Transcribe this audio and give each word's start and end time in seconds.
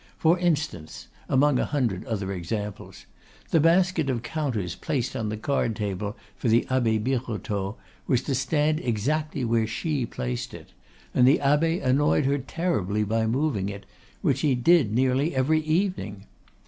For 0.17 0.39
instance 0.39 1.09
(among 1.29 1.59
a 1.59 1.65
hundred 1.65 2.05
other 2.05 2.31
examples), 2.33 3.05
the 3.51 3.59
basket 3.59 4.09
of 4.09 4.23
counters 4.23 4.73
placed 4.73 5.15
on 5.15 5.29
the 5.29 5.37
card 5.37 5.75
table 5.75 6.17
for 6.35 6.47
the 6.49 6.65
Abbe 6.71 6.97
Birotteau 6.97 7.75
was 8.07 8.23
to 8.23 8.33
stand 8.33 8.79
exactly 8.79 9.45
where 9.45 9.67
she 9.67 10.07
placed 10.07 10.55
it; 10.55 10.69
and 11.13 11.27
the 11.27 11.39
abbe 11.39 11.81
annoyed 11.81 12.25
her 12.25 12.39
terribly 12.39 13.03
by 13.03 13.27
moving 13.27 13.69
it, 13.69 13.85
which 14.23 14.41
he 14.41 14.55
did 14.55 14.91
nearly 14.91 15.35
every 15.35 15.59
evening. 15.61 16.25